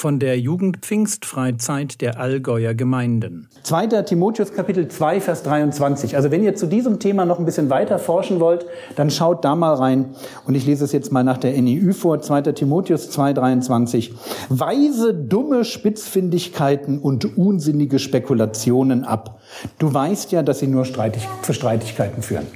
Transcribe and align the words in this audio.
von 0.00 0.18
der 0.18 0.40
Jugendpfingstfreizeit 0.40 2.00
der 2.00 2.18
Allgäuer 2.18 2.72
Gemeinden. 2.72 3.48
2. 3.64 3.88
Timotheus 4.04 4.54
Kapitel 4.54 4.88
2 4.88 5.20
Vers 5.20 5.42
23. 5.42 6.16
Also 6.16 6.30
wenn 6.30 6.42
ihr 6.42 6.54
zu 6.54 6.66
diesem 6.66 7.00
Thema 7.00 7.26
noch 7.26 7.38
ein 7.38 7.44
bisschen 7.44 7.68
weiter 7.68 7.98
forschen 7.98 8.40
wollt, 8.40 8.64
dann 8.96 9.10
schaut 9.10 9.44
da 9.44 9.54
mal 9.54 9.74
rein 9.74 10.14
und 10.46 10.54
ich 10.54 10.64
lese 10.64 10.86
es 10.86 10.92
jetzt 10.92 11.12
mal 11.12 11.22
nach 11.22 11.36
der 11.36 11.52
NIU 11.60 11.92
vor 11.92 12.18
2. 12.18 12.40
Timotheus 12.52 13.10
2 13.10 13.34
23. 13.34 14.14
Weise 14.48 15.12
dumme 15.12 15.66
Spitzfindigkeiten 15.66 16.98
und 16.98 17.36
unsinnige 17.36 17.98
Spekulationen 17.98 19.04
ab. 19.04 19.38
Du 19.78 19.92
weißt 19.92 20.32
ja, 20.32 20.42
dass 20.42 20.60
sie 20.60 20.66
nur 20.66 20.86
streitig, 20.86 21.28
zu 21.42 21.52
Streitigkeiten 21.52 22.22
führen. 22.22 22.46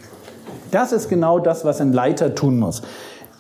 Das 0.71 0.93
ist 0.93 1.11
genau 1.11 1.39
das, 1.39 1.67
was 1.67 1.83
ein 1.83 1.93
Leiter 1.93 2.35
tun 2.35 2.59
muss 2.59 2.81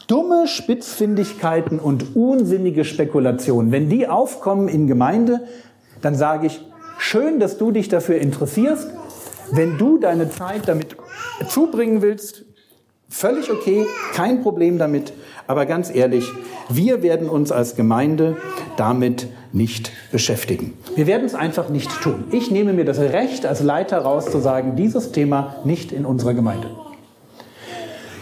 dumme 0.07 0.47
Spitzfindigkeiten 0.47 1.79
und 1.79 2.17
unsinnige 2.17 2.85
Spekulationen, 2.85 3.73
wenn 3.73 3.89
die 3.89 4.09
aufkommen 4.09 4.69
in 4.69 4.87
Gemeinde, 4.87 5.41
dann 6.03 6.15
sage 6.15 6.47
ich, 6.47 6.61
schön, 6.99 7.41
dass 7.41 7.59
du 7.59 7.71
dich 7.71 7.89
dafür 7.89 8.19
interessierst. 8.19 8.89
Wenn 9.51 9.79
du 9.79 9.99
deine 9.99 10.31
Zeit 10.31 10.69
damit 10.69 10.97
zubringen 11.49 12.03
willst, 12.03 12.45
völlig 13.09 13.51
okay, 13.51 13.87
kein 14.15 14.43
Problem 14.43 14.79
damit. 14.79 15.13
Aber 15.47 15.67
ganz 15.67 15.95
ehrlich, 15.95 16.27
wir 16.69 17.03
werden 17.03 17.29
uns 17.29 17.53
als 17.53 17.77
Gemeinde 17.77 18.37
damit 18.77 19.29
nicht 19.53 19.93
beschäftigen. 20.11 20.75
Wir 20.97 21.07
werden 21.07 21.27
es 21.27 21.35
einfach 21.35 21.69
nicht 21.69 21.91
tun. 22.03 22.25
Ich 22.31 22.51
nehme 22.51 22.73
mir 22.73 22.85
das 22.85 22.99
Recht 22.99 23.47
als 23.47 23.63
Leiter 23.63 23.99
raus 23.99 24.31
zu 24.31 24.39
sagen, 24.41 24.75
dieses 24.77 25.13
Thema 25.13 25.57
nicht 25.65 25.93
in 25.93 26.07
unserer 26.07 26.35
Gemeinde. 26.35 26.71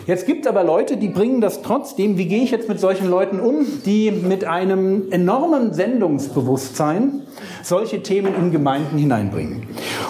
Jetzt 0.06 0.26
gibt 0.26 0.44
es 0.44 0.50
aber 0.50 0.64
Leute, 0.64 0.96
die 0.96 1.08
bringen 1.08 1.40
das 1.40 1.62
trotzdem. 1.62 2.18
Wie 2.18 2.26
gehe 2.26 2.42
ich 2.42 2.50
jetzt 2.50 2.68
mit 2.68 2.80
solchen 2.80 3.08
Leuten 3.08 3.38
um, 3.38 3.64
die 3.86 4.10
mit 4.10 4.44
einem 4.44 5.12
enormen 5.12 5.72
Sendungsbewusstsein 5.72 7.22
solche 7.62 8.02
Themen 8.02 8.34
in 8.34 8.50
Gemeinden 8.50 8.98
hineinbringen? 8.98 9.62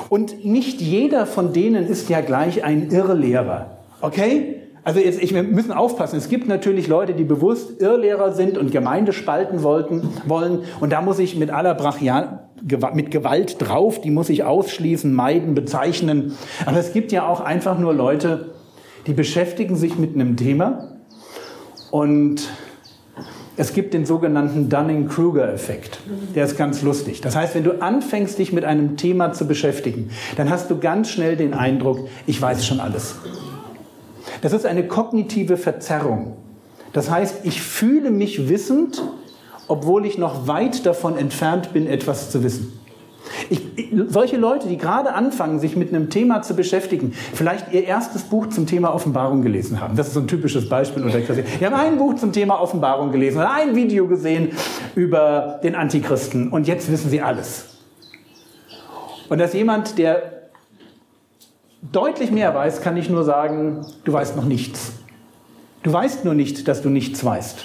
Und 0.08 0.44
nicht 0.44 0.80
jeder 0.80 1.26
von 1.26 1.52
denen 1.52 1.86
ist 1.86 2.08
ja 2.08 2.22
gleich 2.22 2.64
ein 2.64 2.90
Irrlehrer. 2.90 3.78
Okay? 4.00 4.62
Also 4.84 4.98
jetzt, 4.98 5.22
ich, 5.22 5.32
wir 5.32 5.42
müssen 5.42 5.72
aufpassen. 5.72 6.16
Es 6.16 6.28
gibt 6.28 6.48
natürlich 6.48 6.88
Leute, 6.88 7.12
die 7.12 7.24
bewusst 7.24 7.80
Irrlehrer 7.80 8.32
sind 8.32 8.58
und 8.58 8.72
Gemeinde 8.72 9.12
spalten 9.12 9.62
wollten, 9.62 10.08
wollen. 10.26 10.64
Und 10.80 10.92
da 10.92 11.02
muss 11.02 11.18
ich 11.18 11.36
mit 11.36 11.50
aller 11.50 11.74
Brachial, 11.74 12.48
mit 12.94 13.10
Gewalt 13.10 13.56
drauf, 13.60 14.00
die 14.00 14.10
muss 14.10 14.28
ich 14.28 14.42
ausschließen, 14.42 15.12
meiden, 15.12 15.54
bezeichnen. 15.54 16.36
Aber 16.66 16.78
es 16.78 16.92
gibt 16.92 17.12
ja 17.12 17.28
auch 17.28 17.40
einfach 17.40 17.78
nur 17.78 17.94
Leute, 17.94 18.52
die 19.06 19.12
beschäftigen 19.12 19.76
sich 19.76 19.96
mit 19.96 20.14
einem 20.14 20.36
Thema 20.36 20.96
und 21.90 22.48
es 23.56 23.74
gibt 23.74 23.92
den 23.92 24.06
sogenannten 24.06 24.70
Dunning-Kruger-Effekt. 24.70 25.98
Der 26.34 26.44
ist 26.46 26.56
ganz 26.56 26.80
lustig. 26.82 27.20
Das 27.20 27.36
heißt, 27.36 27.54
wenn 27.54 27.64
du 27.64 27.82
anfängst, 27.82 28.38
dich 28.38 28.52
mit 28.52 28.64
einem 28.64 28.96
Thema 28.96 29.32
zu 29.32 29.46
beschäftigen, 29.46 30.10
dann 30.36 30.48
hast 30.48 30.70
du 30.70 30.78
ganz 30.78 31.10
schnell 31.10 31.36
den 31.36 31.52
Eindruck, 31.52 32.08
ich 32.26 32.40
weiß 32.40 32.64
schon 32.66 32.80
alles. 32.80 33.16
Das 34.40 34.52
ist 34.52 34.64
eine 34.64 34.86
kognitive 34.86 35.56
Verzerrung. 35.56 36.36
Das 36.92 37.10
heißt, 37.10 37.44
ich 37.44 37.60
fühle 37.60 38.10
mich 38.10 38.48
wissend, 38.48 39.02
obwohl 39.68 40.06
ich 40.06 40.18
noch 40.18 40.46
weit 40.46 40.86
davon 40.86 41.16
entfernt 41.16 41.72
bin, 41.72 41.86
etwas 41.86 42.30
zu 42.30 42.42
wissen. 42.42 42.72
Ich, 43.50 43.60
solche 44.08 44.36
Leute, 44.36 44.68
die 44.68 44.76
gerade 44.76 45.14
anfangen, 45.14 45.58
sich 45.58 45.76
mit 45.76 45.88
einem 45.88 46.10
Thema 46.10 46.42
zu 46.42 46.54
beschäftigen, 46.54 47.12
vielleicht 47.34 47.72
ihr 47.72 47.84
erstes 47.84 48.22
Buch 48.22 48.48
zum 48.48 48.66
Thema 48.66 48.94
Offenbarung 48.94 49.42
gelesen 49.42 49.80
haben. 49.80 49.96
Das 49.96 50.08
ist 50.08 50.14
so 50.14 50.20
ein 50.20 50.28
typisches 50.28 50.68
Beispiel. 50.68 51.02
Die 51.02 51.66
haben 51.66 51.74
ein 51.74 51.98
Buch 51.98 52.14
zum 52.16 52.32
Thema 52.32 52.60
Offenbarung 52.60 53.12
gelesen 53.12 53.38
oder 53.38 53.52
ein 53.52 53.74
Video 53.74 54.06
gesehen 54.06 54.50
über 54.94 55.60
den 55.62 55.74
Antichristen 55.74 56.50
und 56.50 56.66
jetzt 56.66 56.90
wissen 56.90 57.10
sie 57.10 57.20
alles. 57.20 57.72
Und 59.28 59.38
dass 59.38 59.54
jemand, 59.54 59.98
der 59.98 60.50
deutlich 61.90 62.30
mehr 62.30 62.54
weiß, 62.54 62.80
kann 62.80 62.96
ich 62.96 63.08
nur 63.10 63.24
sagen, 63.24 63.84
du 64.04 64.12
weißt 64.12 64.36
noch 64.36 64.44
nichts. 64.44 64.92
Du 65.82 65.92
weißt 65.92 66.24
nur 66.24 66.34
nicht, 66.34 66.68
dass 66.68 66.82
du 66.82 66.90
nichts 66.90 67.24
weißt. 67.24 67.64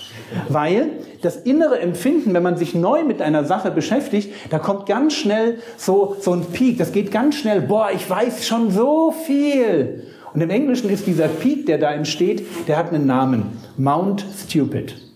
Weil 0.50 0.90
das 1.22 1.38
innere 1.38 1.80
Empfinden, 1.80 2.34
wenn 2.34 2.44
man 2.44 2.58
sich 2.58 2.74
neu 2.74 3.04
mit 3.04 3.22
einer 3.22 3.46
Sache 3.46 3.72
beschäftigt, 3.72 4.34
da 4.50 4.60
kommt 4.60 4.88
ganz 4.88 5.14
schnell 5.14 5.60
so, 5.78 6.18
so 6.20 6.34
ein 6.34 6.46
Peak. 6.46 6.80
Das 6.80 6.92
geht 6.92 7.12
ganz 7.12 7.36
schnell. 7.36 7.62
Boah, 7.62 7.90
ich 7.94 8.10
weiß 8.10 8.48
schon 8.48 8.72
so 8.72 9.12
viel. 9.12 10.04
Und 10.34 10.42
im 10.42 10.50
Englischen 10.50 10.90
ist 10.90 11.08
dieser 11.08 11.28
Peak, 11.28 11.68
der 11.68 11.78
da 11.78 11.92
entsteht, 11.92 12.46
der 12.68 12.78
hat 12.78 12.92
einen 12.92 13.06
Namen. 13.06 13.60
Mount 13.78 14.26
Stupid. 14.38 15.07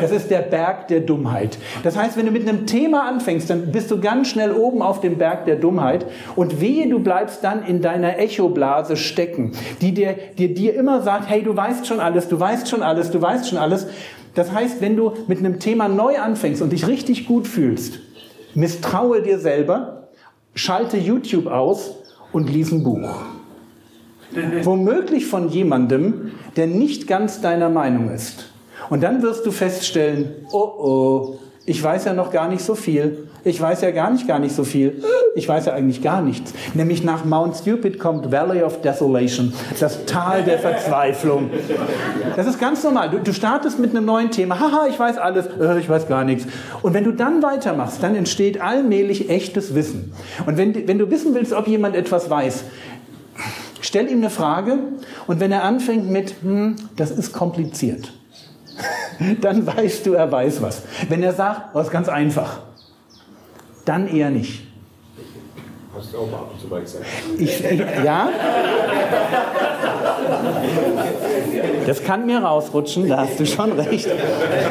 Das 0.00 0.10
ist 0.10 0.30
der 0.30 0.40
Berg 0.40 0.88
der 0.88 1.00
Dummheit. 1.00 1.58
Das 1.82 1.96
heißt, 1.96 2.16
wenn 2.16 2.26
du 2.26 2.32
mit 2.32 2.48
einem 2.48 2.66
Thema 2.66 3.08
anfängst, 3.08 3.50
dann 3.50 3.72
bist 3.72 3.90
du 3.90 4.00
ganz 4.00 4.28
schnell 4.28 4.52
oben 4.52 4.82
auf 4.82 5.00
dem 5.00 5.18
Berg 5.18 5.44
der 5.46 5.56
Dummheit 5.56 6.06
und 6.36 6.60
wehe, 6.60 6.88
du 6.88 6.98
bleibst 6.98 7.42
dann 7.42 7.64
in 7.64 7.80
deiner 7.82 8.18
Echoblase 8.18 8.96
stecken, 8.96 9.52
die 9.80 9.92
dir, 9.92 10.14
dir, 10.38 10.54
dir 10.54 10.74
immer 10.74 11.02
sagt, 11.02 11.28
hey, 11.28 11.42
du 11.42 11.56
weißt 11.56 11.86
schon 11.86 12.00
alles, 12.00 12.28
du 12.28 12.38
weißt 12.38 12.68
schon 12.68 12.82
alles, 12.82 13.10
du 13.10 13.20
weißt 13.20 13.48
schon 13.48 13.58
alles. 13.58 13.86
Das 14.34 14.52
heißt, 14.52 14.80
wenn 14.80 14.96
du 14.96 15.12
mit 15.28 15.38
einem 15.38 15.58
Thema 15.58 15.88
neu 15.88 16.18
anfängst 16.18 16.62
und 16.62 16.72
dich 16.72 16.86
richtig 16.86 17.26
gut 17.26 17.46
fühlst, 17.46 18.00
misstraue 18.54 19.22
dir 19.22 19.38
selber, 19.38 20.08
schalte 20.54 20.96
YouTube 20.96 21.46
aus 21.46 21.96
und 22.32 22.50
lies 22.50 22.70
ein 22.70 22.84
Buch. 22.84 23.22
Womöglich 24.62 25.26
von 25.26 25.48
jemandem, 25.48 26.32
der 26.56 26.66
nicht 26.66 27.06
ganz 27.06 27.40
deiner 27.40 27.70
Meinung 27.70 28.10
ist. 28.10 28.50
Und 28.90 29.02
dann 29.02 29.22
wirst 29.22 29.44
du 29.46 29.50
feststellen, 29.50 30.46
oh 30.52 30.58
oh, 30.58 31.38
ich 31.68 31.82
weiß 31.82 32.04
ja 32.04 32.12
noch 32.12 32.30
gar 32.30 32.48
nicht 32.48 32.64
so 32.64 32.76
viel. 32.76 33.26
Ich 33.42 33.60
weiß 33.60 33.80
ja 33.80 33.90
gar 33.90 34.10
nicht, 34.10 34.26
gar 34.28 34.38
nicht 34.38 34.54
so 34.54 34.62
viel. 34.62 35.02
Ich 35.34 35.48
weiß 35.48 35.66
ja 35.66 35.72
eigentlich 35.72 36.00
gar 36.00 36.22
nichts. 36.22 36.52
Nämlich 36.74 37.02
nach 37.02 37.24
Mount 37.24 37.56
Stupid 37.56 37.98
kommt 37.98 38.30
Valley 38.30 38.62
of 38.62 38.82
Desolation, 38.82 39.52
das 39.80 40.06
Tal 40.06 40.44
der 40.44 40.60
Verzweiflung. 40.60 41.50
Das 42.36 42.46
ist 42.46 42.60
ganz 42.60 42.84
normal. 42.84 43.10
Du, 43.10 43.18
du 43.18 43.34
startest 43.34 43.80
mit 43.80 43.90
einem 43.90 44.04
neuen 44.04 44.30
Thema. 44.30 44.60
Haha, 44.60 44.86
ich 44.88 44.98
weiß 44.98 45.18
alles. 45.18 45.46
Äh, 45.60 45.80
ich 45.80 45.88
weiß 45.88 46.06
gar 46.06 46.22
nichts. 46.22 46.46
Und 46.82 46.94
wenn 46.94 47.02
du 47.02 47.10
dann 47.10 47.42
weitermachst, 47.42 48.00
dann 48.00 48.14
entsteht 48.14 48.60
allmählich 48.60 49.28
echtes 49.28 49.74
Wissen. 49.74 50.12
Und 50.46 50.56
wenn, 50.56 50.86
wenn 50.86 50.98
du 50.98 51.10
wissen 51.10 51.34
willst, 51.34 51.52
ob 51.52 51.66
jemand 51.66 51.96
etwas 51.96 52.30
weiß, 52.30 52.62
stell 53.80 54.08
ihm 54.08 54.18
eine 54.18 54.30
Frage. 54.30 54.78
Und 55.26 55.40
wenn 55.40 55.50
er 55.50 55.64
anfängt 55.64 56.08
mit, 56.08 56.34
hm, 56.42 56.76
das 56.96 57.10
ist 57.10 57.32
kompliziert 57.32 58.12
dann 59.40 59.66
weißt 59.66 60.06
du, 60.06 60.14
er 60.14 60.30
weiß 60.30 60.62
was. 60.62 60.82
Wenn 61.08 61.22
er 61.22 61.32
sagt, 61.32 61.74
was 61.74 61.88
oh, 61.88 61.90
ganz 61.90 62.08
einfach, 62.08 62.60
dann 63.84 64.08
eher 64.08 64.30
nicht. 64.30 64.65
Hast 65.96 66.12
du 66.12 66.18
auch 66.18 66.30
mal 66.30 66.38
ab 66.38 66.50
und 66.52 66.60
zu 66.60 66.66
mal 66.68 66.80
gesagt. 66.80 67.04
Ich, 67.38 67.60
ja? 68.04 68.28
Das 71.86 72.02
kann 72.02 72.26
mir 72.26 72.38
rausrutschen, 72.38 73.08
da 73.08 73.18
hast 73.18 73.38
du 73.38 73.46
schon 73.46 73.72
recht. 73.72 74.08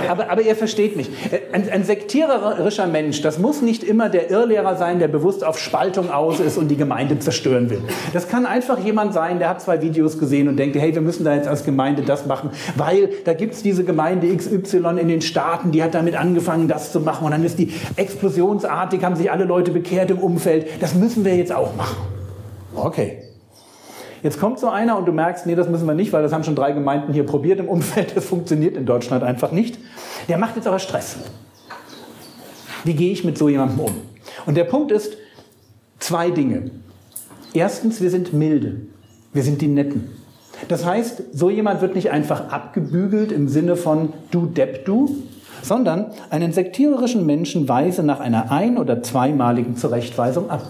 Aber, 0.09 0.29
aber 0.29 0.41
ihr 0.41 0.55
versteht 0.55 0.97
mich. 0.97 1.09
Ein, 1.53 1.69
ein 1.69 1.83
sektiererischer 1.83 2.87
Mensch, 2.87 3.21
das 3.21 3.39
muss 3.39 3.61
nicht 3.61 3.83
immer 3.83 4.09
der 4.09 4.29
Irrlehrer 4.29 4.75
sein, 4.75 4.99
der 4.99 5.07
bewusst 5.07 5.45
auf 5.45 5.57
Spaltung 5.57 6.11
aus 6.11 6.39
ist 6.39 6.57
und 6.57 6.67
die 6.67 6.75
Gemeinde 6.75 7.17
zerstören 7.19 7.69
will. 7.69 7.81
Das 8.13 8.27
kann 8.27 8.45
einfach 8.45 8.79
jemand 8.79 9.13
sein, 9.13 9.39
der 9.39 9.49
hat 9.49 9.61
zwei 9.61 9.81
Videos 9.81 10.19
gesehen 10.19 10.49
und 10.49 10.57
denkt, 10.57 10.75
hey, 10.75 10.93
wir 10.93 11.01
müssen 11.01 11.23
da 11.23 11.33
jetzt 11.33 11.47
als 11.47 11.63
Gemeinde 11.63 12.01
das 12.01 12.25
machen, 12.25 12.49
weil 12.75 13.09
da 13.23 13.33
gibt 13.33 13.53
es 13.53 13.63
diese 13.63 13.85
Gemeinde 13.85 14.35
XY 14.35 14.97
in 14.99 15.07
den 15.07 15.21
Staaten, 15.21 15.71
die 15.71 15.81
hat 15.81 15.95
damit 15.95 16.15
angefangen, 16.15 16.67
das 16.67 16.91
zu 16.91 16.99
machen. 16.99 17.25
Und 17.25 17.31
dann 17.31 17.45
ist 17.45 17.57
die 17.57 17.73
explosionsartig, 17.95 19.03
haben 19.03 19.15
sich 19.15 19.31
alle 19.31 19.45
Leute 19.45 19.71
bekehrt 19.71 20.11
im 20.11 20.17
Umfeld. 20.17 20.67
Das 20.81 20.95
müssen 20.95 21.14
wir 21.23 21.35
jetzt 21.37 21.53
auch 21.53 21.75
machen. 21.75 21.97
Okay. 22.75 23.21
Jetzt 24.23 24.39
kommt 24.39 24.59
so 24.59 24.69
einer 24.69 24.97
und 24.97 25.05
du 25.05 25.11
merkst, 25.11 25.45
nee, 25.45 25.53
das 25.53 25.69
müssen 25.69 25.85
wir 25.85 25.93
nicht, 25.93 26.11
weil 26.11 26.23
das 26.23 26.33
haben 26.33 26.43
schon 26.43 26.55
drei 26.55 26.71
Gemeinden 26.71 27.13
hier 27.13 27.25
probiert 27.25 27.59
im 27.59 27.69
Umfeld. 27.69 28.17
Das 28.17 28.25
funktioniert 28.25 28.75
in 28.75 28.85
Deutschland 28.85 29.23
einfach 29.23 29.51
nicht. 29.51 29.77
Der 30.27 30.39
macht 30.39 30.55
jetzt 30.55 30.67
aber 30.67 30.79
Stress. 30.79 31.17
Wie 32.83 32.95
gehe 32.95 33.11
ich 33.11 33.23
mit 33.23 33.37
so 33.37 33.49
jemandem 33.49 33.79
um? 33.79 33.95
Und 34.45 34.57
der 34.57 34.63
Punkt 34.63 34.91
ist 34.91 35.15
zwei 35.99 36.31
Dinge. 36.31 36.71
Erstens, 37.53 38.01
wir 38.01 38.09
sind 38.09 38.33
milde. 38.33 38.81
Wir 39.31 39.43
sind 39.43 39.61
die 39.61 39.67
Netten. 39.67 40.09
Das 40.67 40.85
heißt, 40.85 41.23
so 41.33 41.49
jemand 41.49 41.81
wird 41.81 41.95
nicht 41.95 42.11
einfach 42.11 42.49
abgebügelt 42.49 43.31
im 43.31 43.47
Sinne 43.47 43.75
von 43.75 44.13
du 44.31 44.45
Depp 44.45 44.85
du, 44.85 45.15
sondern 45.61 46.11
einen 46.29 46.51
sektiererischen 46.51 47.25
Menschen 47.25 47.67
weise 47.67 48.03
nach 48.03 48.19
einer 48.19 48.51
ein- 48.51 48.77
oder 48.77 49.03
zweimaligen 49.03 49.77
Zurechtweisung 49.77 50.49
ab. 50.49 50.63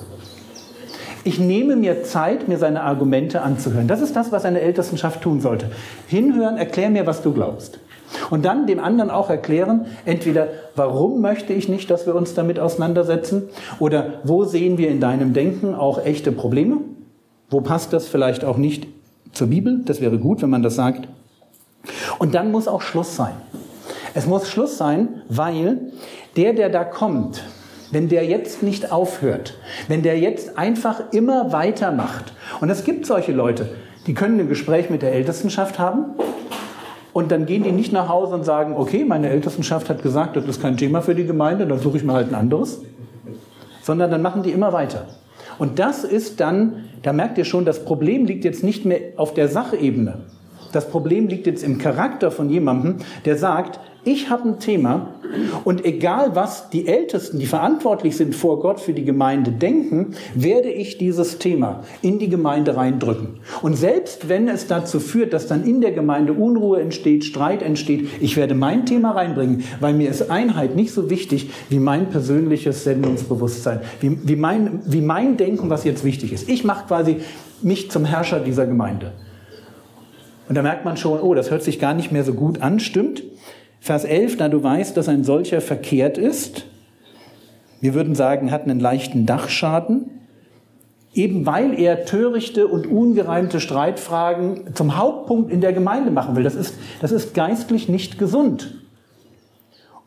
Ich 1.27 1.39
nehme 1.39 1.75
mir 1.75 2.04
Zeit, 2.04 2.48
mir 2.48 2.60
seine 2.60 2.83
Argumente 2.83 3.42
anzuhören. 3.42 3.88
Das 3.88 4.00
ist 4.00 4.16
das, 4.16 4.31
was 4.31 4.45
eine 4.45 4.62
Ältestenschaft 4.62 5.22
tun 5.22 5.42
sollte. 5.42 5.72
Hinhören, 6.06 6.56
erklär 6.57 6.92
mir, 6.92 7.07
was 7.07 7.24
du 7.24 7.33
glaubst. 7.33 7.80
Und 8.30 8.45
dann 8.45 8.68
dem 8.68 8.80
anderen 8.80 9.10
auch 9.10 9.31
erklären, 9.31 9.88
entweder 10.06 10.50
warum 10.75 11.22
möchte 11.22 11.51
ich 11.51 11.68
nicht, 11.68 11.89
dass 11.89 12.06
wir 12.06 12.13
uns 12.13 12.36
damit 12.36 12.60
auseinandersetzen 12.60 13.50
oder 13.80 14.19
wo 14.24 14.44
sehen 14.44 14.77
wir 14.77 14.89
in 14.89 15.00
deinem 15.00 15.33
Denken 15.33 15.74
auch 15.74 16.06
echte 16.06 16.31
Probleme? 16.31 16.77
Wo 17.50 17.60
passt 17.62 17.92
das 17.92 18.07
vielleicht 18.07 18.45
auch 18.45 18.57
nicht 18.57 18.88
zur 19.31 19.48
Bibel? 19.48 19.81
Das 19.83 20.01
wäre 20.01 20.19
gut, 20.19 20.44
wenn 20.44 20.51
man 20.51 20.62
das 20.62 20.75
sagt. 20.75 21.07
Und 22.19 22.36
dann 22.36 22.51
muss 22.51 22.68
auch 22.68 22.83
Schluss 22.83 23.16
sein. 23.16 23.33
Es 24.13 24.28
muss 24.28 24.48
Schluss 24.48 24.78
sein, 24.78 25.24
weil 25.28 25.92
der, 26.38 26.54
der 26.54 26.69
da 26.69 26.83
kommt, 26.83 27.44
wenn 27.92 28.10
der 28.10 28.26
jetzt 28.26 28.64
nicht 28.64 28.92
aufhört, 28.92 29.56
wenn 29.88 30.02
der 30.02 30.20
jetzt 30.20 30.58
einfach 30.58 31.02
immer 31.12 31.52
weitermacht, 31.52 32.34
und 32.62 32.70
es 32.70 32.84
gibt 32.84 33.06
solche 33.06 33.32
Leute, 33.32 33.70
die 34.08 34.14
können 34.14 34.40
ein 34.40 34.50
Gespräch 34.50 34.90
mit 34.90 35.02
der 35.02 35.14
Ältestenschaft 35.14 35.80
haben 35.80 36.06
und 37.14 37.32
dann 37.32 37.46
gehen 37.46 37.64
die 37.64 37.72
nicht 37.72 37.92
nach 37.92 38.10
Hause 38.10 38.36
und 38.36 38.44
sagen, 38.44 38.76
okay, 38.76 39.06
meine 39.06 39.30
Ältestenschaft 39.30 39.90
hat 39.90 40.04
gesagt, 40.04 40.36
das 40.36 40.46
ist 40.46 40.62
kein 40.62 40.78
Thema 40.78 41.02
für 41.02 41.16
die 41.16 41.26
Gemeinde, 41.26 41.66
dann 41.66 41.80
suche 41.80 41.98
ich 41.98 42.04
mir 42.04 42.14
halt 42.14 42.30
ein 42.30 42.36
anderes, 42.36 42.82
sondern 43.82 44.12
dann 44.12 44.22
machen 44.22 44.44
die 44.44 44.52
immer 44.52 44.74
weiter. 44.74 45.08
Und 45.58 45.80
das 45.80 46.04
ist 46.04 46.40
dann, 46.40 46.86
da 47.02 47.14
merkt 47.14 47.38
ihr 47.38 47.46
schon, 47.46 47.66
das 47.66 47.86
Problem 47.86 48.26
liegt 48.26 48.44
jetzt 48.44 48.64
nicht 48.64 48.86
mehr 48.86 49.00
auf 49.16 49.34
der 49.34 49.48
Sachebene. 49.48 50.26
Das 50.72 50.90
Problem 50.90 51.28
liegt 51.28 51.48
jetzt 51.48 51.64
im 51.64 51.78
Charakter 51.78 52.31
von 52.31 52.50
jemandem, 52.50 52.98
der 53.24 53.38
sagt, 53.38 53.80
ich 54.06 54.30
habe 54.30 54.50
ein 54.50 54.60
Thema 54.60 55.16
und 55.63 55.84
egal 55.84 56.36
was 56.36 56.69
die 56.69 56.88
Ältesten, 56.88 57.40
die 57.40 57.48
verantwortlich 57.48 58.16
sind 58.16 58.36
vor 58.36 58.60
Gott 58.60 58.80
für 58.80 58.94
die 58.94 59.04
Gemeinde 59.04 59.52
denken, 59.52 60.16
werde 60.34 60.69
ich 60.69 60.98
dieses 60.98 61.40
Thema 61.40 61.84
in 62.02 62.19
die 62.19 62.30
Gemeinde 62.30 62.78
reindrücken. 62.78 63.40
Und 63.62 63.75
selbst 63.75 64.30
wenn 64.30 64.48
es 64.48 64.68
dazu 64.68 65.00
führt, 65.00 65.34
dass 65.34 65.48
dann 65.48 65.66
in 65.66 65.81
der 65.81 65.92
Gemeinde 65.92 66.34
Unruhe 66.34 66.80
entsteht, 66.80 67.25
Streit 67.25 67.62
entsteht, 67.62 68.07
ich 68.22 68.38
werde 68.38 68.56
mein 68.56 68.86
Thema 68.86 69.12
reinbringen, 69.12 69.63
weil 69.80 69.94
mir 69.94 70.10
ist 70.10 70.30
Einheit 70.30 70.75
nicht 70.75 70.94
so 70.94 71.10
wichtig 71.10 71.50
wie 71.69 71.80
mein 71.80 72.10
persönliches 72.10 72.84
Sendungsbewusstsein, 72.84 73.81
wie, 74.00 74.18
wie, 74.24 74.36
mein, 74.36 74.81
wie 74.86 75.02
mein 75.02 75.38
Denken, 75.38 75.69
was 75.69 75.84
jetzt 75.84 76.04
wichtig 76.04 76.31
ist. 76.31 76.48
Ich 76.48 76.63
mache 76.63 76.88
quasi 76.88 77.18
mich 77.62 77.92
zum 77.92 78.06
Herrscher 78.06 78.40
dieser 78.40 78.68
Gemeinde. 78.68 79.13
Und 80.48 80.56
da 80.56 80.62
merkt 80.62 80.86
man 80.86 80.96
schon, 80.96 81.19
oh, 81.19 81.34
das 81.34 81.50
hört 81.50 81.63
sich 81.63 81.80
gar 81.80 81.94
nicht 81.94 82.12
mehr 82.12 82.24
so 82.24 82.34
gut 82.34 82.62
an, 82.62 82.80
stimmt. 82.80 83.24
Vers 83.86 84.04
11, 84.04 84.38
da 84.38 84.50
du 84.50 84.64
weißt, 84.64 84.98
dass 84.98 85.08
ein 85.08 85.24
solcher 85.24 85.62
verkehrt 85.62 86.18
ist, 86.18 86.66
wir 87.82 87.94
würden 87.94 88.16
sagen, 88.16 88.50
hat 88.50 88.64
einen 88.64 88.80
leichten 88.80 89.28
Dachschaden, 89.28 90.10
eben 91.14 91.46
weil 91.46 91.80
er 91.80 92.04
törichte 92.04 92.66
und 92.66 92.88
ungereimte 92.88 93.60
Streitfragen 93.60 94.74
zum 94.74 94.98
Hauptpunkt 94.98 95.52
in 95.52 95.62
der 95.62 95.72
Gemeinde 95.72 96.10
machen 96.10 96.36
will. 96.36 96.42
Das 96.42 96.56
ist, 96.56 96.74
das 97.00 97.12
ist 97.12 97.36
geistlich 97.36 97.88
nicht 97.88 98.18
gesund. 98.18 98.74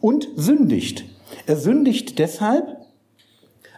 Und 0.01 0.27
sündigt. 0.35 1.05
Er 1.47 1.55
sündigt 1.55 2.19
deshalb, 2.19 2.79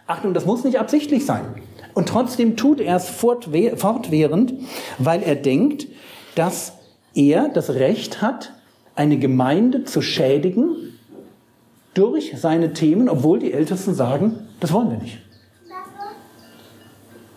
Achtung, 0.07 0.33
das 0.33 0.47
muss 0.47 0.63
nicht 0.63 0.79
absichtlich 0.79 1.27
sein. 1.27 1.45
Und 1.93 2.09
trotzdem 2.09 2.57
tut 2.57 2.81
er 2.81 2.95
es 2.95 3.07
fortwährend, 3.07 4.55
weil 4.97 5.21
er 5.21 5.35
denkt, 5.35 5.85
dass 6.33 6.73
er 7.13 7.49
das 7.49 7.75
Recht 7.75 8.23
hat, 8.23 8.53
eine 8.95 9.17
Gemeinde 9.17 9.83
zu 9.83 10.01
schädigen 10.01 10.75
durch 11.93 12.33
seine 12.37 12.73
Themen, 12.73 13.09
obwohl 13.09 13.39
die 13.39 13.53
Ältesten 13.53 13.93
sagen, 13.93 14.47
das 14.59 14.71
wollen 14.71 14.91
wir 14.91 14.97
nicht. 14.97 15.19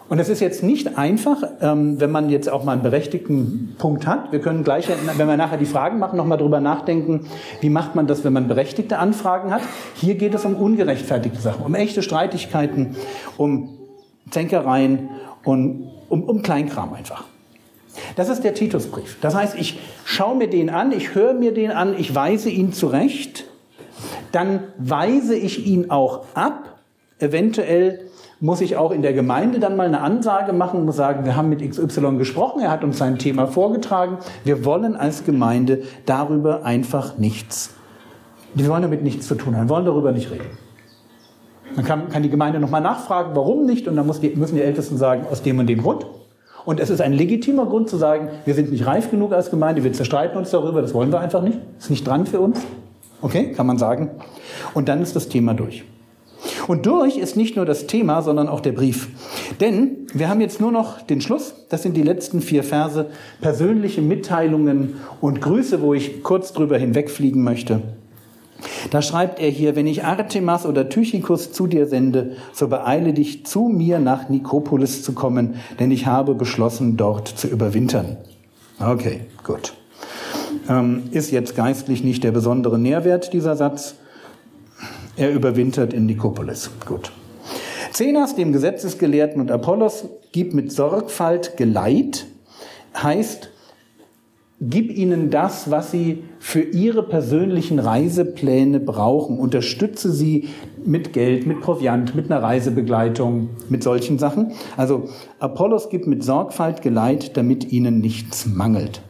Und 0.09 0.19
es 0.19 0.29
ist 0.29 0.41
jetzt 0.41 0.63
nicht 0.63 0.99
einfach, 0.99 1.43
ähm, 1.61 1.99
wenn 1.99 2.11
man 2.11 2.29
jetzt 2.29 2.49
auch 2.51 2.63
mal 2.63 2.73
einen 2.73 2.83
berechtigten 2.83 3.75
Punkt 3.79 4.07
hat. 4.07 4.33
Wir 4.33 4.41
können 4.41 4.63
gleich, 4.63 4.89
wenn 4.89 5.27
wir 5.27 5.37
nachher 5.37 5.57
die 5.57 5.65
Fragen 5.65 5.99
machen, 5.99 6.17
nochmal 6.17 6.37
drüber 6.37 6.61
nachdenken, 6.61 7.27
wie 7.61 7.71
macht 7.71 7.95
man 7.95 8.07
das, 8.07 8.23
wenn 8.23 8.35
man 8.35 8.47
berechtigte 8.47 8.99
Anfragen 8.99 9.53
hat. 9.53 9.63
Hier 9.95 10.15
geht 10.15 10.35
es 10.35 10.45
um 10.45 10.57
ungerechtfertigte 10.57 11.41
Sachen, 11.41 11.65
um 11.65 11.75
echte 11.75 12.03
Streitigkeiten, 12.03 12.97
um 13.39 13.79
Zänkereien 14.31 15.09
und 15.43 15.89
um, 16.11 16.23
um 16.25 16.43
Kleinkram 16.43 16.93
einfach. 16.93 17.25
Das 18.17 18.29
ist 18.29 18.43
der 18.45 18.55
Titusbrief. 18.55 19.19
Das 19.21 19.35
heißt, 19.35 19.57
ich 19.57 19.79
schaue 20.05 20.37
mir 20.37 20.49
den 20.49 20.71
an, 20.71 20.93
ich 20.93 21.15
höre 21.15 21.35
mir 21.35 21.53
den 21.53 21.71
an, 21.71 21.95
ich 21.99 22.15
weise 22.15 22.51
ihn 22.51 22.73
zurecht, 22.73 23.45
dann 24.33 24.61
weise 24.79 25.35
ich 25.35 25.67
ihn 25.67 25.91
auch 25.91 26.25
ab. 26.35 26.79
Eventuell 27.19 28.01
muss 28.41 28.61
ich 28.61 28.77
auch 28.77 28.91
in 28.91 29.03
der 29.03 29.13
Gemeinde 29.13 29.59
dann 29.59 29.77
mal 29.77 29.87
eine 29.87 30.01
Ansage 30.01 30.53
machen, 30.53 30.85
muss 30.85 30.97
sagen, 30.97 31.25
wir 31.25 31.37
haben 31.37 31.49
mit 31.49 31.69
XY 31.69 32.19
gesprochen, 32.19 32.61
er 32.61 32.71
hat 32.71 32.85
uns 32.85 32.99
sein 32.99 33.19
Thema 33.19 33.47
vorgetragen. 33.47 34.19
Wir 34.45 34.65
wollen 34.65 34.97
als 34.97 35.25
Gemeinde 35.25 35.83
darüber 36.05 36.65
einfach 36.65 37.17
nichts. 37.17 37.75
Wir 38.55 38.69
wollen 38.69 38.83
damit 38.83 39.03
nichts 39.03 39.27
zu 39.27 39.35
tun 39.35 39.57
haben, 39.57 39.69
wir 39.69 39.75
wollen 39.75 39.87
darüber 39.87 40.13
nicht 40.13 40.31
reden. 40.31 40.59
Dann 41.75 41.85
kann, 41.85 42.09
kann 42.09 42.23
die 42.23 42.31
Gemeinde 42.31 42.61
nochmal 42.61 42.81
nachfragen, 42.81 43.31
warum 43.35 43.67
nicht, 43.67 43.89
und 43.89 43.97
dann 43.97 44.11
die, 44.21 44.31
müssen 44.37 44.57
die 44.57 44.63
Ältesten 44.63 44.97
sagen, 44.97 45.27
aus 45.31 45.43
dem 45.43 45.59
und 45.59 45.67
dem 45.67 45.83
Grund. 45.83 46.07
Und 46.65 46.81
es 46.81 46.91
ist 46.91 47.01
ein 47.01 47.13
legitimer 47.13 47.67
Grund 47.67 47.91
zu 47.91 47.97
sagen, 47.97 48.29
wir 48.45 48.55
sind 48.55 48.71
nicht 48.71 48.87
reif 48.87 49.11
genug 49.11 49.33
als 49.33 49.51
Gemeinde, 49.51 49.85
wir 49.85 49.93
zerstreiten 49.93 50.39
uns 50.39 50.51
darüber, 50.51 50.81
das 50.81 50.95
wollen 50.95 51.13
wir 51.13 51.21
einfach 51.21 51.43
nicht. 51.43 51.59
Ist 51.79 51.91
nicht 51.91 52.07
dran 52.07 52.27
für 52.27 52.41
uns. 52.41 52.61
Okay, 53.21 53.53
kann 53.53 53.67
man 53.67 53.79
sagen. 53.79 54.11
Und 54.73 54.89
dann 54.89 55.03
ist 55.03 55.15
das 55.17 55.29
Thema 55.29 55.55
durch. 55.55 55.85
Und 56.67 56.87
durch 56.87 57.17
ist 57.17 57.37
nicht 57.37 57.57
nur 57.57 57.67
das 57.67 57.87
Thema, 57.87 58.23
sondern 58.23 58.49
auch 58.49 58.61
der 58.61 58.73
Brief. 58.73 59.09
Denn 59.61 60.07
wir 60.13 60.29
haben 60.29 60.41
jetzt 60.41 60.61
nur 60.61 60.73
noch 60.73 61.01
den 61.03 61.21
Schluss. 61.21 61.67
Das 61.69 61.83
sind 61.83 61.97
die 61.97 62.03
letzten 62.03 62.41
vier 62.41 62.63
Verse. 62.63 63.07
Persönliche 63.41 64.03
Mitteilungen 64.03 64.97
und 65.21 65.41
Grüße, 65.41 65.81
wo 65.83 65.95
ich 65.95 66.23
kurz 66.23 66.53
drüber 66.53 66.79
hinwegfliegen 66.79 67.43
möchte. 67.43 67.83
Da 68.91 69.03
schreibt 69.03 69.41
er 69.41 69.51
hier, 69.51 69.77
wenn 69.77 69.87
ich 69.87 70.05
Artemas 70.05 70.67
oder 70.67 70.89
Tychikus 70.89 71.53
zu 71.53 71.67
dir 71.67 71.87
sende, 71.87 72.37
so 72.53 72.69
beeile 72.69 73.13
dich 73.13 73.47
zu 73.47 73.69
mir 73.69 73.99
nach 73.99 74.29
Nikopolis 74.29 75.03
zu 75.03 75.13
kommen, 75.13 75.55
denn 75.81 75.91
ich 75.91 76.07
habe 76.07 76.35
beschlossen, 76.35 76.97
dort 76.97 77.29
zu 77.29 77.49
überwintern. 77.49 78.17
Okay, 78.79 79.21
gut. 79.45 79.75
Ähm, 80.69 81.05
ist 81.11 81.31
jetzt 81.31 81.57
geistlich 81.57 82.05
nicht 82.05 82.25
der 82.25 82.33
besondere 82.33 82.79
Nährwert, 82.79 83.33
dieser 83.33 83.57
Satz. 83.57 83.95
Er 85.17 85.33
überwintert 85.33 85.93
in 85.93 86.07
Nikopolis. 86.07 86.71
Gut. 86.87 87.13
Zenas, 87.93 88.35
dem 88.35 88.53
Gesetzesgelehrten 88.53 89.41
und 89.41 89.53
Apollos, 89.53 90.07
gibt 90.33 90.55
mit 90.55 90.73
Sorgfalt 90.73 91.57
Geleit, 91.57 92.27
heißt, 93.01 93.51
Gib 94.61 94.97
ihnen 94.97 95.31
das, 95.31 95.71
was 95.71 95.91
sie 95.91 96.23
für 96.39 96.61
ihre 96.61 97.03
persönlichen 97.03 97.81
Reisepläne 97.81 98.79
brauchen. 98.79 99.39
Unterstütze 99.39 100.13
sie 100.13 100.49
mit 100.85 101.13
Geld, 101.13 101.47
mit 101.47 101.61
Proviant, 101.61 102.15
mit 102.15 102.31
einer 102.31 102.43
Reisebegleitung, 102.43 103.51
mit 103.69 103.83
solchen 103.83 104.19
Sachen. 104.19 104.53
Also 104.77 105.09
Apollos 105.41 105.89
gibt 105.89 106.07
mit 106.07 106.23
Sorgfalt 106.23 106.83
Geleit, 106.83 107.37
damit 107.37 107.73
ihnen 107.73 108.01
nichts 108.01 108.47
mangelt. 108.47 109.03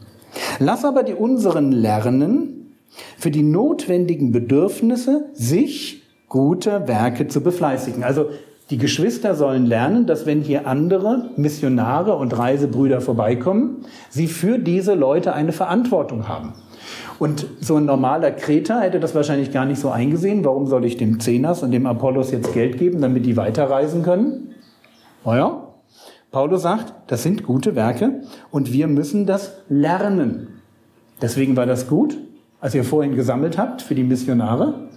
Lass 0.59 0.85
aber 0.85 1.03
die 1.03 1.15
unseren 1.15 1.73
lernen, 1.73 2.77
für 3.19 3.31
die 3.31 3.43
notwendigen 3.43 4.33
Bedürfnisse 4.33 5.27
sich 5.35 6.03
guter 6.29 6.89
Werke 6.89 7.29
zu 7.29 7.43
befleißigen. 7.43 8.03
Also 8.03 8.27
die 8.71 8.78
Geschwister 8.78 9.35
sollen 9.35 9.66
lernen, 9.66 10.06
dass 10.06 10.25
wenn 10.25 10.40
hier 10.40 10.66
andere 10.66 11.30
Missionare 11.37 12.16
und 12.16 12.37
Reisebrüder 12.37 13.00
vorbeikommen, 13.00 13.85
sie 14.09 14.26
für 14.26 14.59
diese 14.59 14.94
Leute 14.94 15.35
eine 15.35 15.52
Verantwortung 15.52 16.28
haben. 16.28 16.54
Und 17.18 17.47
so 17.61 17.76
ein 17.76 17.85
normaler 17.85 18.30
Kreter 18.30 18.80
hätte 18.80 19.00
das 19.00 19.14
wahrscheinlich 19.14 19.52
gar 19.52 19.66
nicht 19.66 19.80
so 19.80 19.90
eingesehen. 19.90 20.44
Warum 20.44 20.66
soll 20.66 20.85
ich 20.85 20.97
dem 20.97 21.21
Zenas 21.21 21.62
und 21.62 21.71
dem 21.71 21.87
Apollos 21.87 22.30
jetzt 22.30 22.52
Geld 22.54 22.78
geben, 22.78 23.00
damit 23.00 23.26
die 23.26 23.37
weiterreisen 23.37 24.02
können? 24.02 24.54
Naja, 25.25 25.68
Paulus 26.30 26.62
sagt, 26.62 26.92
das 27.06 27.23
sind 27.23 27.44
gute 27.44 27.76
Werke 27.76 28.23
und 28.50 28.73
wir 28.73 28.88
müssen 28.88 29.26
das 29.26 29.52
lernen. 29.68 30.49
Deswegen 31.23 31.56
war 31.56 31.66
das 31.66 31.87
gut, 31.87 32.18
als 32.61 32.75
ihr 32.75 32.85
vorhin 32.85 33.14
gesammelt 33.14 33.56
habt 33.56 33.83
für 33.83 33.94
die 33.94 34.02
Missionare. 34.02 34.88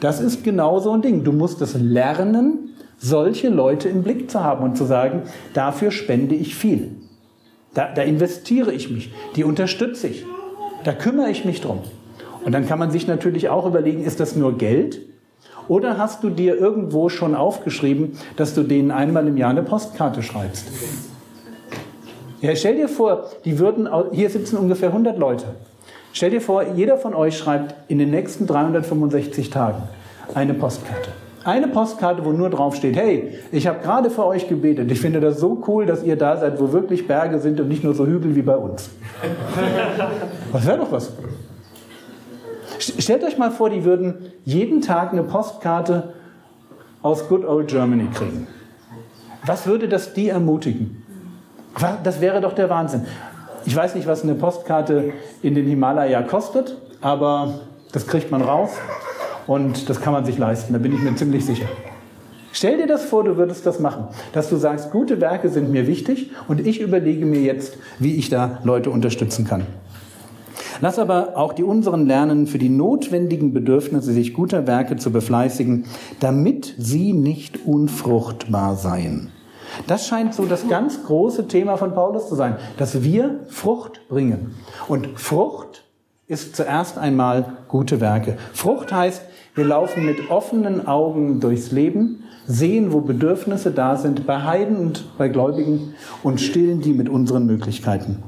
Das 0.00 0.20
ist 0.20 0.44
genau 0.44 0.78
so 0.78 0.92
ein 0.92 1.02
Ding. 1.02 1.24
Du 1.24 1.32
musst 1.32 1.60
es 1.60 1.74
lernen, 1.74 2.67
solche 2.98 3.48
Leute 3.48 3.88
im 3.88 4.02
Blick 4.02 4.30
zu 4.30 4.42
haben 4.42 4.64
und 4.64 4.76
zu 4.76 4.84
sagen, 4.84 5.22
dafür 5.54 5.90
spende 5.90 6.34
ich 6.34 6.54
viel. 6.54 6.90
Da, 7.74 7.92
da 7.92 8.02
investiere 8.02 8.72
ich 8.72 8.90
mich, 8.90 9.12
die 9.36 9.44
unterstütze 9.44 10.08
ich, 10.08 10.24
da 10.84 10.92
kümmere 10.92 11.30
ich 11.30 11.44
mich 11.44 11.60
drum. 11.60 11.80
Und 12.44 12.52
dann 12.52 12.66
kann 12.66 12.78
man 12.78 12.90
sich 12.90 13.06
natürlich 13.06 13.48
auch 13.48 13.66
überlegen, 13.66 14.02
ist 14.02 14.20
das 14.20 14.36
nur 14.36 14.56
Geld? 14.56 15.00
Oder 15.68 15.98
hast 15.98 16.24
du 16.24 16.30
dir 16.30 16.56
irgendwo 16.56 17.08
schon 17.08 17.34
aufgeschrieben, 17.34 18.12
dass 18.36 18.54
du 18.54 18.62
denen 18.62 18.90
einmal 18.90 19.28
im 19.28 19.36
Jahr 19.36 19.50
eine 19.50 19.62
Postkarte 19.62 20.22
schreibst? 20.22 20.66
Ja, 22.40 22.54
stell 22.56 22.76
dir 22.76 22.88
vor, 22.88 23.30
die 23.44 23.58
würden, 23.58 23.88
hier 24.12 24.30
sitzen 24.30 24.56
ungefähr 24.56 24.88
100 24.88 25.18
Leute. 25.18 25.44
Stell 26.12 26.30
dir 26.30 26.40
vor, 26.40 26.62
jeder 26.74 26.96
von 26.96 27.14
euch 27.14 27.36
schreibt 27.36 27.74
in 27.88 27.98
den 27.98 28.10
nächsten 28.10 28.46
365 28.46 29.50
Tagen 29.50 29.82
eine 30.34 30.54
Postkarte. 30.54 31.10
Eine 31.44 31.68
Postkarte, 31.68 32.24
wo 32.24 32.32
nur 32.32 32.50
drauf 32.50 32.74
steht, 32.74 32.96
hey, 32.96 33.38
ich 33.52 33.66
habe 33.66 33.80
gerade 33.80 34.10
für 34.10 34.26
euch 34.26 34.48
gebetet. 34.48 34.90
Ich 34.90 35.00
finde 35.00 35.20
das 35.20 35.38
so 35.38 35.62
cool, 35.66 35.86
dass 35.86 36.02
ihr 36.02 36.16
da 36.16 36.36
seid, 36.36 36.60
wo 36.60 36.72
wirklich 36.72 37.06
Berge 37.06 37.38
sind 37.38 37.60
und 37.60 37.68
nicht 37.68 37.84
nur 37.84 37.94
so 37.94 38.06
Hügel 38.06 38.34
wie 38.34 38.42
bei 38.42 38.56
uns. 38.56 38.90
Was 40.52 40.66
wäre 40.66 40.78
doch 40.78 40.90
was? 40.90 41.12
Stellt 42.78 43.24
euch 43.24 43.36
mal 43.38 43.50
vor, 43.50 43.70
die 43.70 43.84
würden 43.84 44.32
jeden 44.44 44.80
Tag 44.80 45.12
eine 45.12 45.22
Postkarte 45.22 46.14
aus 47.02 47.28
Good 47.28 47.44
Old 47.44 47.68
Germany 47.68 48.08
kriegen. 48.14 48.46
Was 49.44 49.66
würde 49.66 49.88
das 49.88 50.14
die 50.14 50.28
ermutigen? 50.28 51.04
Das 52.02 52.20
wäre 52.20 52.40
doch 52.40 52.54
der 52.54 52.70
Wahnsinn. 52.70 53.06
Ich 53.64 53.76
weiß 53.76 53.94
nicht, 53.94 54.06
was 54.06 54.22
eine 54.22 54.34
Postkarte 54.34 55.12
in 55.42 55.54
den 55.54 55.66
Himalaya 55.66 56.22
kostet, 56.22 56.76
aber 57.00 57.60
das 57.92 58.06
kriegt 58.06 58.30
man 58.30 58.42
raus 58.42 58.70
und 59.48 59.88
das 59.88 60.00
kann 60.00 60.12
man 60.12 60.24
sich 60.24 60.38
leisten, 60.38 60.72
da 60.72 60.78
bin 60.78 60.94
ich 60.94 61.00
mir 61.00 61.16
ziemlich 61.16 61.44
sicher. 61.44 61.66
Stell 62.52 62.76
dir 62.76 62.86
das 62.86 63.04
vor, 63.04 63.24
du 63.24 63.36
würdest 63.36 63.66
das 63.66 63.80
machen, 63.80 64.08
dass 64.32 64.48
du 64.48 64.56
sagst, 64.56 64.90
gute 64.90 65.20
Werke 65.20 65.48
sind 65.48 65.70
mir 65.70 65.86
wichtig 65.86 66.30
und 66.46 66.64
ich 66.64 66.80
überlege 66.80 67.26
mir 67.26 67.40
jetzt, 67.40 67.76
wie 67.98 68.14
ich 68.14 68.30
da 68.30 68.58
Leute 68.62 68.90
unterstützen 68.90 69.44
kann. 69.44 69.66
Lass 70.80 70.98
aber 70.98 71.36
auch 71.36 71.52
die 71.52 71.64
unseren 71.64 72.06
lernen, 72.06 72.46
für 72.46 72.58
die 72.58 72.68
notwendigen 72.68 73.52
Bedürfnisse 73.52 74.12
sich 74.12 74.32
guter 74.32 74.66
Werke 74.66 74.96
zu 74.96 75.10
befleißigen, 75.10 75.86
damit 76.20 76.74
sie 76.78 77.12
nicht 77.12 77.66
unfruchtbar 77.66 78.76
seien. 78.76 79.30
Das 79.86 80.06
scheint 80.06 80.34
so 80.34 80.46
das 80.46 80.68
ganz 80.68 81.04
große 81.04 81.48
Thema 81.48 81.76
von 81.76 81.94
Paulus 81.94 82.28
zu 82.28 82.34
sein, 82.34 82.56
dass 82.76 83.02
wir 83.02 83.40
Frucht 83.48 84.08
bringen. 84.08 84.54
Und 84.88 85.18
Frucht 85.18 85.84
ist 86.26 86.56
zuerst 86.56 86.98
einmal 86.98 87.56
gute 87.68 88.00
Werke. 88.00 88.36
Frucht 88.52 88.92
heißt, 88.92 89.22
wir 89.58 89.64
laufen 89.64 90.06
mit 90.06 90.30
offenen 90.30 90.86
Augen 90.86 91.40
durchs 91.40 91.72
Leben, 91.72 92.22
sehen, 92.46 92.92
wo 92.92 93.00
Bedürfnisse 93.00 93.72
da 93.72 93.96
sind, 93.96 94.24
bei 94.24 94.44
Heiden 94.44 94.76
und 94.76 95.18
bei 95.18 95.28
Gläubigen 95.28 95.94
und 96.22 96.40
stillen 96.40 96.80
die 96.80 96.92
mit 96.92 97.08
unseren 97.08 97.44
Möglichkeiten. 97.44 98.22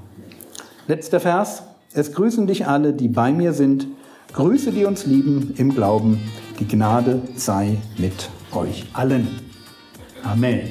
Letzter 0.89 1.21
Vers. 1.21 1.63
Es 1.93 2.13
grüßen 2.15 2.49
dich 2.49 2.67
alle, 2.67 2.93
die 2.93 3.07
bei 3.07 3.31
mir 3.31 3.53
sind. 3.53 3.87
Grüße, 4.33 4.73
die 4.73 4.85
uns 4.85 5.07
lieben 5.07 5.55
im 5.57 5.73
Glauben. 5.73 6.21
Die 6.59 6.67
Gnade 6.67 7.23
sei 7.37 7.79
mit 7.97 8.29
euch 8.53 8.87
allen. 8.93 9.29
Amen. 10.25 10.63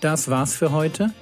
Das 0.00 0.28
war's 0.28 0.54
für 0.54 0.72
heute. 0.72 1.12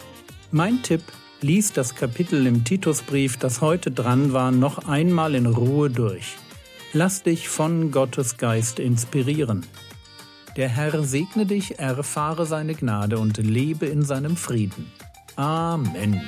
Mein 0.50 0.82
Tipp, 0.82 1.02
lies 1.42 1.74
das 1.74 1.94
Kapitel 1.94 2.46
im 2.46 2.64
Titusbrief, 2.64 3.36
das 3.36 3.60
heute 3.60 3.90
dran 3.90 4.32
war, 4.32 4.50
noch 4.50 4.88
einmal 4.88 5.34
in 5.34 5.44
Ruhe 5.44 5.90
durch. 5.90 6.36
Lass 6.96 7.24
dich 7.24 7.48
von 7.48 7.90
Gottes 7.90 8.36
Geist 8.36 8.78
inspirieren. 8.78 9.66
Der 10.56 10.68
Herr 10.68 11.02
segne 11.02 11.44
dich, 11.44 11.80
erfahre 11.80 12.46
seine 12.46 12.76
Gnade 12.76 13.18
und 13.18 13.36
lebe 13.36 13.86
in 13.86 14.02
seinem 14.02 14.36
Frieden. 14.36 14.92
Amen. 15.34 16.22